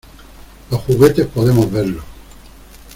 [0.71, 2.01] Los juguetes podemos verlo...